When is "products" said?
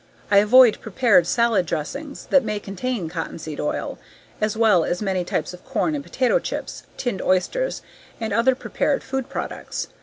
9.29-9.89